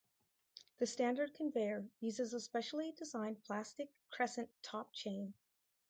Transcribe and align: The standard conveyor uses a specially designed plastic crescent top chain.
The 0.79 0.87
standard 0.87 1.35
conveyor 1.35 1.87
uses 1.99 2.33
a 2.33 2.39
specially 2.39 2.91
designed 2.93 3.43
plastic 3.43 3.91
crescent 4.09 4.49
top 4.63 4.91
chain. 4.95 5.35